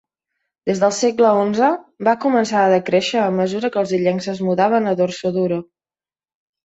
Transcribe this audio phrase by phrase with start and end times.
[0.69, 1.67] Des del segle XI,
[2.07, 5.61] va començar a decréixer a mesura que els illencs es mudaven a Dorsoduro.